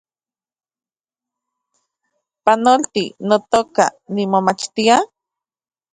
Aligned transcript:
Panolti, 2.45 3.03
notoka, 3.27 3.85
nimomachtia 4.13 4.95